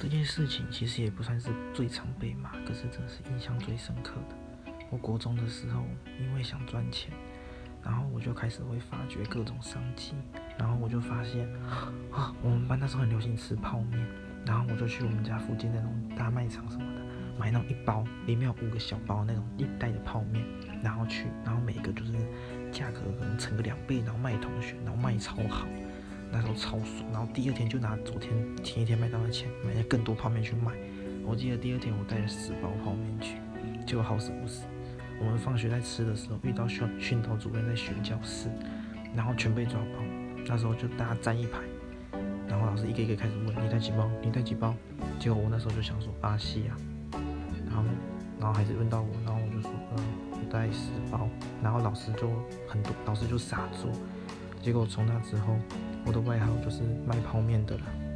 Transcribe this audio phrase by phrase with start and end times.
[0.00, 4.72] 这件事情其实也不算是最常被骂，可是真的是印象最深刻的。
[4.90, 5.82] 我国中的时候，
[6.20, 7.12] 因为想赚钱，
[7.82, 10.14] 然后我就开始会发掘各种商机，
[10.56, 11.52] 然后我就发现
[12.12, 14.06] 啊，我们班那时候很流行吃泡面，
[14.46, 17.00] 然后我就去我们家附近那种大卖场什么的，
[17.36, 20.46] 买那种一包里面有五个小包那种一袋的泡面，
[20.80, 22.12] 然后去，然后每个就是
[22.70, 25.66] 价格可能乘个两倍，然后卖同学，然后卖超好。
[26.30, 28.32] 那时候超爽，然后第二天就拿昨天
[28.62, 30.72] 前一天卖到的钱买了更多泡面去卖。
[31.24, 33.36] 我记得第二天我带了十包泡面去，
[33.86, 34.64] 结果好死不死，
[35.20, 38.48] 我们放学在吃的时候遇到训训导主任在巡教室，
[39.14, 40.02] 然后全被抓包。
[40.46, 41.58] 那时候就大家站一排，
[42.48, 44.74] 然后老师一个一个开始问你带几包，你带几包。
[45.18, 46.76] 结果我那时候就想说阿西啊，
[47.66, 47.84] 然后
[48.38, 51.28] 然后还是问到我，然后我就说嗯我带十包，
[51.62, 52.30] 然后老师就
[52.66, 53.90] 很多，老师就傻住。
[54.62, 55.56] 结果从那之后。
[56.08, 58.07] 我的外号就是卖泡面的了。